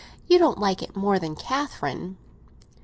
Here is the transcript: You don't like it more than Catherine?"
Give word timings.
You 0.25 0.39
don't 0.39 0.57
like 0.57 0.81
it 0.81 0.95
more 0.95 1.19
than 1.19 1.35
Catherine?" 1.35 2.17